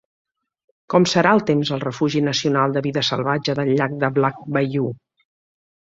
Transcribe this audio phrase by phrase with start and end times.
[0.93, 4.93] Com serà el temps al refugi nacional de vida salvatge del llac de Black Bayou?